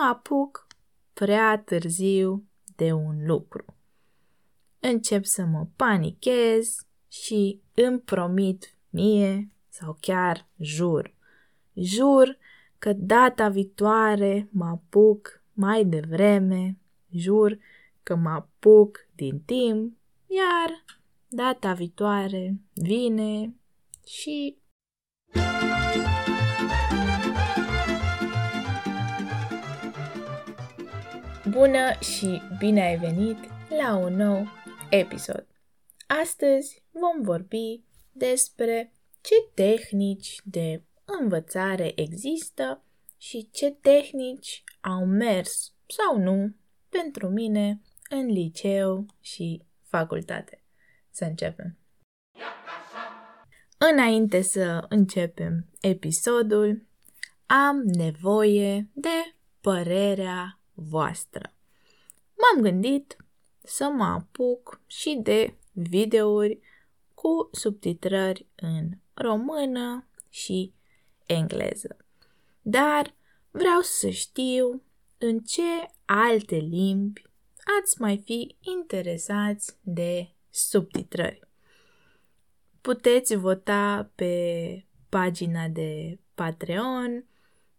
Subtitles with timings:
[0.00, 0.66] mă apuc
[1.12, 2.44] prea târziu
[2.76, 3.64] de un lucru.
[4.78, 11.14] Încep să mă panichez și îmi promit mie sau chiar jur.
[11.74, 12.38] Jur
[12.78, 16.78] că data viitoare mă apuc mai devreme,
[17.10, 17.58] jur
[18.02, 19.96] că mă apuc din timp,
[20.26, 20.84] iar
[21.28, 23.54] data viitoare vine
[24.04, 24.58] și
[31.50, 34.46] Bună și bine ai venit la un nou
[34.90, 35.46] episod.
[36.22, 42.84] Astăzi vom vorbi despre ce tehnici de învățare există
[43.16, 46.54] și ce tehnici au mers sau nu
[46.88, 47.80] pentru mine
[48.10, 50.64] în liceu și facultate.
[51.10, 51.78] Să începem!
[53.78, 56.86] Înainte să începem episodul,
[57.46, 61.54] am nevoie de părerea voastră.
[62.36, 63.16] M-am gândit
[63.62, 66.60] să mă apuc și de videouri
[67.14, 70.72] cu subtitrări în română și
[71.26, 71.96] engleză.
[72.62, 73.14] Dar
[73.50, 74.82] vreau să știu
[75.18, 77.22] în ce alte limbi
[77.80, 81.40] ați mai fi interesați de subtitrări.
[82.80, 87.24] Puteți vota pe pagina de Patreon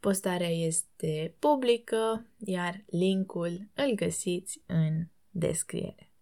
[0.00, 6.12] Postarea este publică, iar linkul îl găsiți în descriere.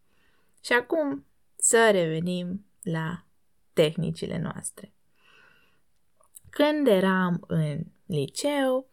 [0.61, 3.25] Și acum să revenim la
[3.73, 4.93] tehnicile noastre.
[6.51, 8.89] Când eram în liceu,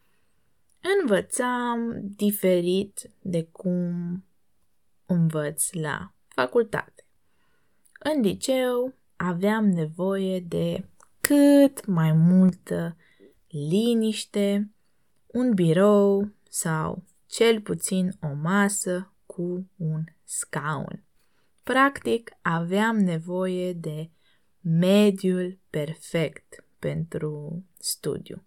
[1.00, 4.24] învățam diferit de cum
[5.06, 7.06] învăț la facultate.
[8.00, 10.86] În liceu aveam nevoie de
[11.22, 12.96] cât mai multă
[13.54, 14.72] liniște,
[15.28, 21.04] un birou sau cel puțin o masă cu un scaun.
[21.64, 24.10] Practic, aveam nevoie de
[24.62, 28.44] mediul perfect pentru studiu.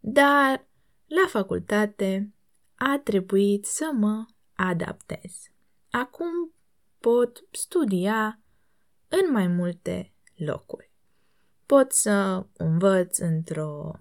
[0.00, 0.66] Dar
[1.06, 2.32] la facultate
[2.74, 5.50] a trebuit să mă adaptez.
[5.90, 6.52] Acum
[6.98, 8.40] pot studia
[9.08, 10.91] în mai multe locuri.
[11.72, 13.92] Pot să învăț într-o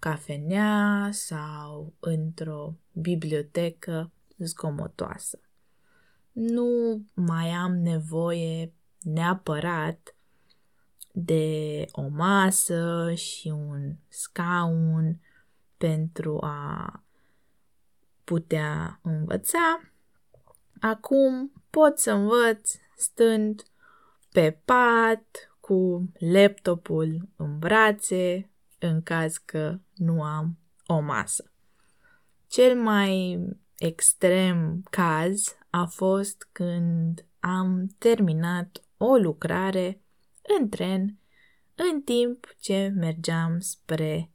[0.00, 5.40] cafenea sau într-o bibliotecă zgomotoasă.
[6.32, 10.14] Nu mai am nevoie neapărat
[11.12, 15.20] de o masă și un scaun
[15.76, 17.04] pentru a
[18.24, 19.80] putea învăța.
[20.80, 23.62] Acum pot să învăț stând
[24.32, 31.52] pe pat, cu laptopul în brațe, în caz că nu am o masă.
[32.46, 33.38] Cel mai
[33.78, 40.00] extrem caz a fost când am terminat o lucrare
[40.58, 41.18] în tren
[41.74, 44.30] în timp ce mergeam spre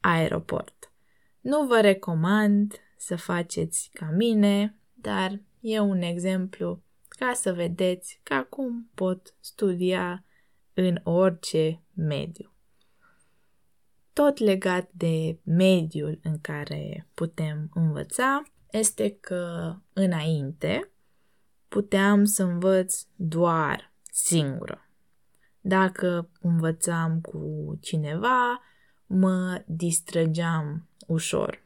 [0.00, 0.92] aeroport.
[1.40, 8.34] Nu vă recomand să faceți ca mine, dar e un exemplu ca să vedeți că
[8.34, 10.22] acum pot studia
[10.80, 12.52] în orice mediu.
[14.12, 20.90] Tot legat de mediul în care putem învăța, este că înainte
[21.68, 24.88] puteam să învăț doar singură.
[25.60, 28.62] Dacă învățam cu cineva,
[29.06, 31.62] mă distrăgeam ușor.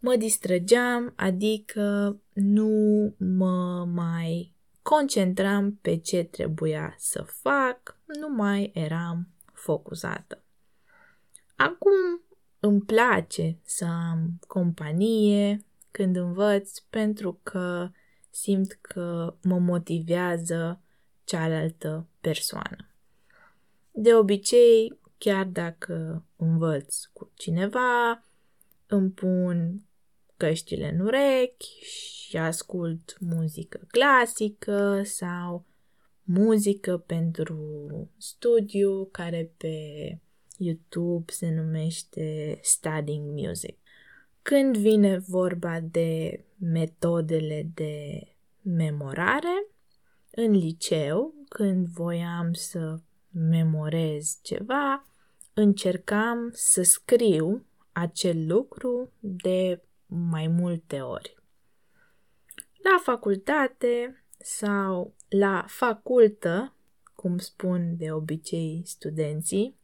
[0.00, 9.28] Mă distrăgeam, adică nu mă mai concentram pe ce trebuia să fac, nu mai eram
[9.52, 10.42] focusată.
[11.56, 12.22] Acum
[12.60, 17.90] îmi place să am companie când învăț pentru că
[18.30, 20.80] simt că mă motivează
[21.24, 22.88] cealaltă persoană.
[23.90, 28.24] De obicei, chiar dacă învăț cu cineva,
[28.86, 29.82] îmi pun
[30.36, 35.64] căștile în urechi și ascult muzică clasică sau
[36.24, 37.58] muzică pentru
[38.16, 39.76] studiu care pe
[40.56, 43.78] YouTube se numește Studying Music.
[44.42, 48.26] Când vine vorba de metodele de
[48.62, 49.66] memorare,
[50.30, 55.06] în liceu, când voiam să memorez ceva,
[55.54, 61.36] încercam să scriu acel lucru de mai multe ori.
[62.82, 66.74] La facultate sau la facultă,
[67.14, 69.76] cum spun de obicei studenții,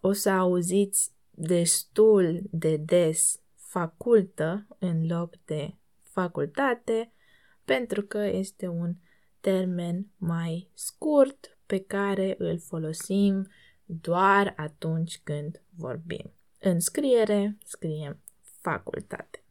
[0.00, 7.12] o să auziți destul de des facultă în loc de facultate,
[7.64, 8.94] pentru că este un
[9.40, 13.48] termen mai scurt pe care îl folosim
[13.84, 16.32] doar atunci când vorbim.
[16.58, 18.20] În scriere scriem
[18.60, 19.42] facultate.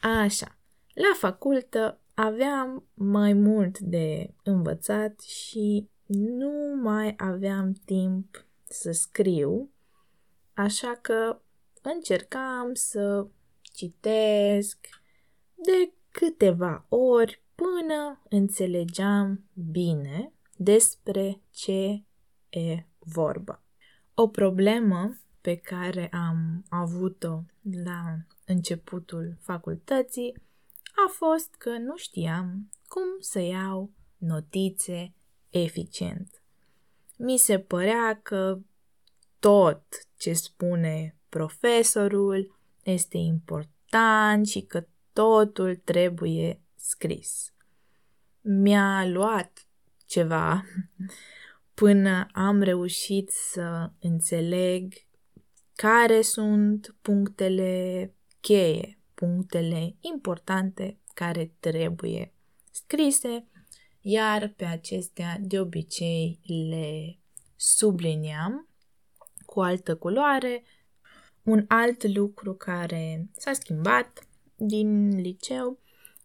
[0.00, 0.56] Așa,
[0.94, 9.70] la facultă aveam mai mult de învățat și nu mai aveam timp să scriu,
[10.54, 11.40] așa că
[11.82, 13.26] încercam să
[13.62, 14.78] citesc
[15.54, 22.04] de câteva ori până înțelegeam bine despre ce
[22.48, 23.62] e vorba.
[24.14, 27.42] O problemă pe care am avut-o
[27.84, 28.16] la
[28.46, 30.50] începutul facultății
[30.94, 35.14] a fost că nu știam cum să iau notițe
[35.50, 36.42] eficient.
[37.16, 38.58] Mi se părea că
[39.38, 39.84] tot
[40.16, 47.52] ce spune profesorul este important și că totul trebuie scris.
[48.40, 49.66] Mi-a luat
[50.06, 50.64] ceva
[51.74, 54.92] până am reușit să înțeleg
[55.74, 62.34] care sunt punctele cheie, punctele importante care trebuie
[62.70, 63.46] scrise,
[64.00, 66.40] iar pe acestea de obicei
[66.70, 67.18] le
[67.56, 68.68] subliniam
[69.46, 70.62] cu altă culoare.
[71.42, 75.78] Un alt lucru care s-a schimbat din liceu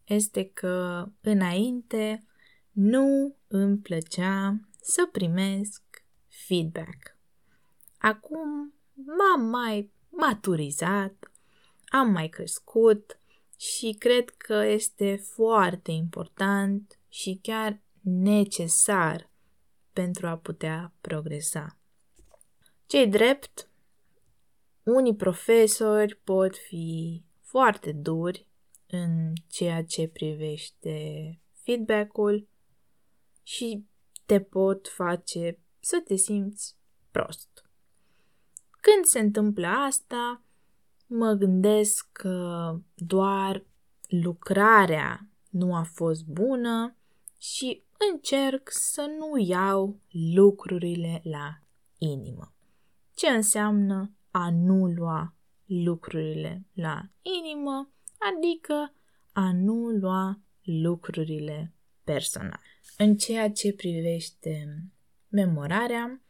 [0.03, 2.25] este că înainte
[2.71, 5.83] nu îmi plăcea să primesc
[6.27, 7.17] feedback.
[7.97, 11.31] Acum m-am mai maturizat,
[11.87, 13.19] am mai crescut
[13.57, 19.29] și cred că este foarte important și chiar necesar
[19.93, 21.77] pentru a putea progresa.
[22.85, 23.69] Cei drept,
[24.83, 28.47] unii profesori pot fi foarte duri
[28.87, 32.47] în ceea ce privește feedback-ul
[33.43, 33.85] și
[34.25, 36.75] te pot face să te simți
[37.11, 37.69] prost.
[38.69, 40.41] Când se întâmplă asta,
[41.07, 43.65] mă gândesc că doar
[44.07, 46.95] lucrarea nu a fost bună
[47.37, 49.99] și încerc să nu iau
[50.33, 51.59] lucrurile la
[51.97, 52.53] inimă.
[53.13, 58.93] Ce înseamnă a nu lua lucrurile la inimă, adică
[59.31, 62.59] a nu lua lucrurile personale.
[62.97, 64.83] În ceea ce privește
[65.27, 66.21] memorarea,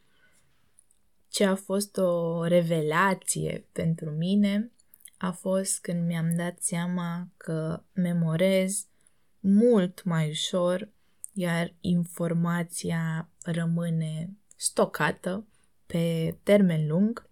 [1.29, 4.71] ce a fost o revelație pentru mine
[5.18, 8.88] a fost când mi-am dat seama că memorez
[9.39, 10.89] mult mai ușor,
[11.33, 15.47] iar informația rămâne stocată
[15.85, 17.30] pe termen lung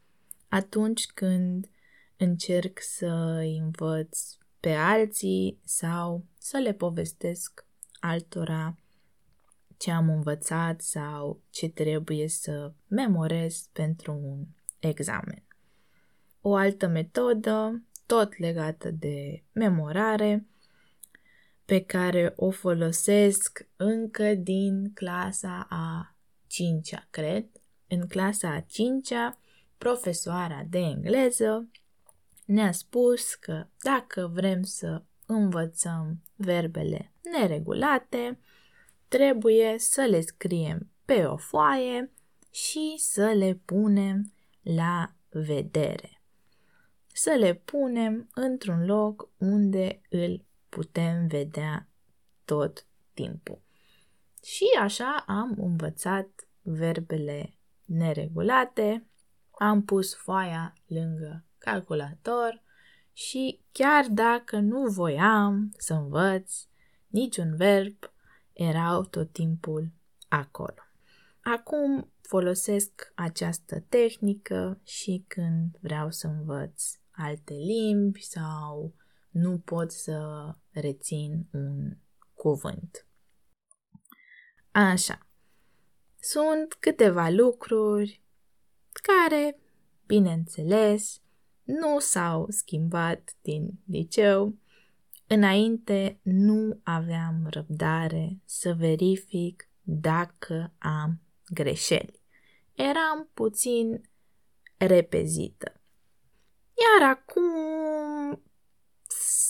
[0.48, 1.70] atunci când
[2.18, 7.66] încerc să învăț pe alții sau să le povestesc
[8.00, 8.78] altora
[9.78, 14.46] ce am învățat sau ce trebuie să memorez pentru un
[14.80, 15.44] examen.
[16.42, 20.46] O altă metodă, tot legată de memorare,
[21.66, 27.46] pe care o folosesc încă din clasa a 5-a, cred.
[27.88, 29.40] În clasa a 5-a,
[29.78, 31.70] profesoara de engleză
[32.46, 38.40] ne-a spus că dacă vrem să învățăm verbele neregulate,
[39.16, 42.12] trebuie să le scriem pe o foaie
[42.52, 46.22] și să le punem la vedere.
[47.14, 51.88] Să le punem într-un loc unde îl putem vedea
[52.46, 53.62] tot timpul.
[54.44, 59.06] Și așa am învățat verbele neregulate,
[59.52, 62.62] am pus foaia lângă calculator
[63.14, 66.54] și chiar dacă nu voiam să învăț
[67.08, 68.14] niciun verb,
[68.56, 69.92] erau tot timpul
[70.28, 70.82] acolo.
[71.42, 78.94] Acum folosesc această tehnică și când vreau să învăț alte limbi sau
[79.30, 81.98] nu pot să rețin un
[82.34, 83.08] cuvânt.
[84.72, 85.28] Așa.
[86.20, 88.24] Sunt câteva lucruri
[88.92, 89.60] care,
[90.06, 91.22] bineînțeles,
[91.64, 94.56] nu s-au schimbat din liceu
[95.28, 102.20] Înainte nu aveam răbdare să verific dacă am greșeli.
[102.74, 104.02] Eram puțin
[104.78, 105.82] repezită.
[106.74, 108.44] Iar acum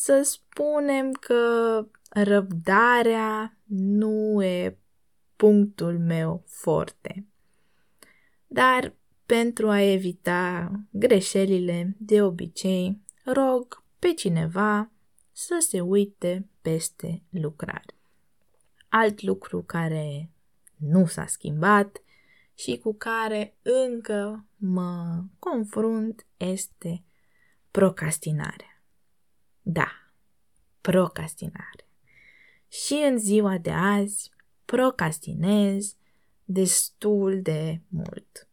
[0.04, 4.80] să spunem că răbdarea nu e
[5.36, 7.28] punctul meu forte.
[8.48, 8.94] Dar
[9.26, 14.92] pentru a evita greșelile, de obicei, rog pe cineva
[15.38, 17.96] să se uite peste lucrare.
[18.90, 20.32] Alt lucru care
[20.76, 22.02] nu s-a schimbat
[22.54, 27.04] și cu care încă mă confrunt este
[27.72, 28.82] procrastinarea.
[29.62, 29.92] Da,
[30.82, 31.88] procrastinare.
[32.68, 34.32] Și în ziua de azi
[34.66, 35.96] procrastinez
[36.44, 38.48] destul de mult.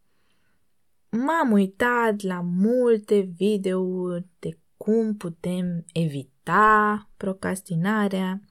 [1.09, 6.32] M-am uitat la multe videouri de cum putem evita
[7.17, 8.41] procrastinarea,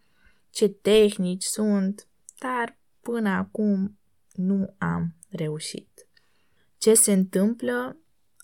[0.51, 2.09] ce tehnici sunt,
[2.39, 3.99] dar până acum
[4.33, 6.07] nu am reușit.
[6.79, 7.97] Ce se întâmplă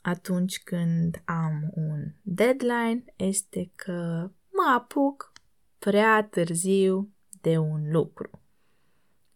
[0.03, 5.33] atunci când am un deadline este că mă apuc
[5.79, 8.43] prea târziu de un lucru.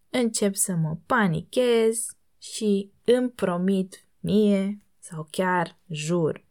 [0.09, 6.45] Încep să mă panichez și îmi promit mie sau chiar jur.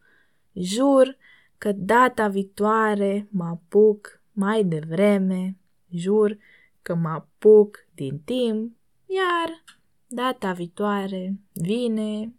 [0.53, 1.17] Jur
[1.63, 5.57] că data viitoare mă apuc mai devreme,
[5.91, 6.39] jur
[6.83, 8.77] că mă apuc din timp,
[9.07, 9.65] iar
[10.07, 12.35] data viitoare vine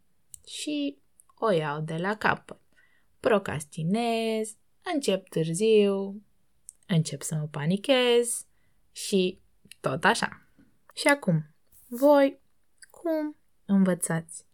[0.48, 0.98] și
[1.36, 2.60] o iau de la capăt.
[3.20, 4.56] Procrastinez,
[4.94, 6.22] încep târziu,
[6.88, 8.46] încep să mă panichez
[8.92, 9.39] și
[9.80, 10.48] tot așa.
[10.94, 11.46] Și acum,
[11.88, 12.39] voi
[12.89, 14.46] cum învățați?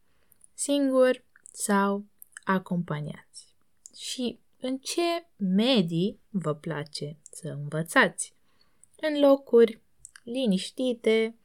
[0.54, 2.06] Singur sau
[2.44, 3.56] acompaniați?
[3.96, 8.34] Și în ce medii vă place să învățați?
[9.02, 9.82] În locuri
[10.24, 11.36] liniștite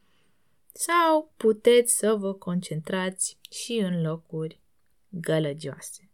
[0.72, 4.60] sau puteți să vă concentrați și în locuri
[5.08, 6.08] gălăgioase.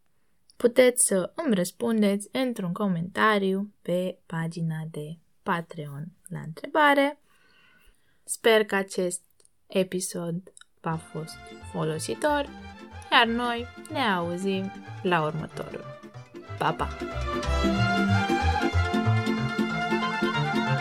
[0.56, 7.20] Puteți să îmi răspundeți într-un comentariu pe pagina de Patreon la întrebare.
[8.24, 9.22] Sper că acest
[9.66, 11.36] episod v-a fost
[11.72, 12.48] folositor,
[13.12, 15.99] iar noi ne auzim la următorul.
[16.60, 16.86] Papa.